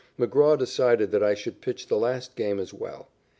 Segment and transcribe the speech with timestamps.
[0.19, 3.09] McGraw decided that I should pitch the last game as well.